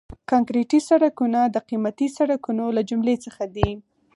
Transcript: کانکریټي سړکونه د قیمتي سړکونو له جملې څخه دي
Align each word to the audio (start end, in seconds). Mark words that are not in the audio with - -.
کانکریټي 0.29 0.79
سړکونه 0.89 1.39
د 1.45 1.57
قیمتي 1.69 2.07
سړکونو 2.17 2.65
له 2.77 2.81
جملې 2.89 3.15
څخه 3.25 3.43
دي 3.55 3.71